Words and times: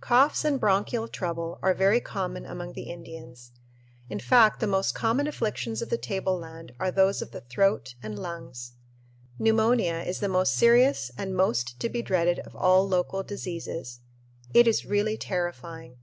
Coughs 0.00 0.44
and 0.44 0.60
bronchial 0.60 1.08
trouble 1.08 1.58
are 1.60 1.74
very 1.74 1.98
common 2.00 2.46
among 2.46 2.74
the 2.74 2.88
Indians. 2.88 3.50
In 4.08 4.20
fact, 4.20 4.60
the 4.60 4.66
most 4.68 4.94
common 4.94 5.26
afflictions 5.26 5.82
of 5.82 5.88
the 5.90 5.98
tableland 5.98 6.72
are 6.78 6.92
those 6.92 7.20
of 7.20 7.32
the 7.32 7.40
throat 7.40 7.96
and 8.00 8.16
lungs. 8.16 8.74
Pneumonia 9.40 10.02
is 10.06 10.20
the 10.20 10.28
most 10.28 10.54
serious 10.54 11.10
and 11.18 11.34
most 11.34 11.80
to 11.80 11.88
be 11.88 12.00
dreaded 12.00 12.38
of 12.46 12.54
all 12.54 12.86
local 12.86 13.24
diseases. 13.24 13.98
It 14.54 14.68
is 14.68 14.86
really 14.86 15.16
terrifying. 15.16 15.96